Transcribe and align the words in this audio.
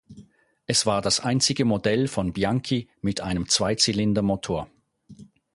Es 0.65 0.87
war 0.87 1.03
das 1.03 1.19
einzige 1.19 1.63
Modell 1.63 2.07
von 2.07 2.33
Bianchi 2.33 2.89
mit 3.01 3.21
einem 3.21 3.47
Zweizylindermotor. 3.47 4.67